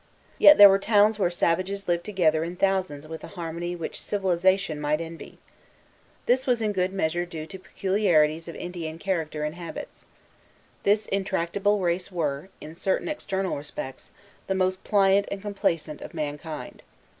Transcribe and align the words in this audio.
Yet 0.39 0.57
there 0.57 0.67
were 0.67 0.79
towns 0.79 1.19
where 1.19 1.29
savages 1.29 1.87
lived 1.87 2.05
together 2.05 2.43
in 2.43 2.55
thousands 2.55 3.07
with 3.07 3.23
a 3.23 3.27
harmony 3.37 3.75
which 3.75 4.01
civilization 4.01 4.81
might 4.81 4.99
envy. 4.99 5.37
This 6.25 6.47
was 6.47 6.59
in 6.59 6.71
good 6.71 6.91
measure 6.91 7.23
due 7.23 7.45
to 7.45 7.59
peculiarities 7.59 8.47
of 8.47 8.55
Indian 8.55 8.97
character 8.97 9.43
and 9.43 9.53
habits. 9.53 10.07
This 10.81 11.05
intractable 11.05 11.79
race 11.81 12.11
were, 12.11 12.49
in 12.59 12.73
certain 12.75 13.07
external 13.09 13.55
respects, 13.57 14.09
the 14.47 14.55
most 14.55 14.83
pliant 14.83 15.27
and 15.29 15.39
complaisant 15.39 16.01
of 16.01 16.15
mankind. 16.15 16.81